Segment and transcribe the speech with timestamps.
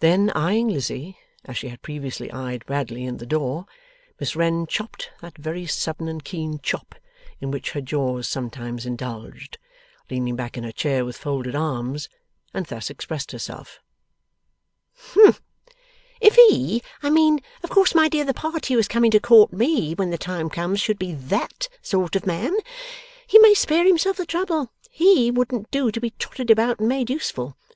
[0.00, 3.66] Then, eyeing Lizzie as she had previously eyed Bradley and the door,
[4.18, 6.96] Miss Wren chopped that very sudden and keen chop
[7.40, 9.58] in which her jaws sometimes indulged,
[10.10, 12.08] leaned back in her chair with folded arms,
[12.52, 13.78] and thus expressed herself:
[14.94, 15.40] 'Humph!
[16.20, 19.52] If he I mean, of course, my dear, the party who is coming to court
[19.52, 22.56] me when the time comes should be THAT sort of man,
[23.28, 24.72] he may spare himself the trouble.
[24.90, 27.56] HE wouldn't do to be trotted about and made useful.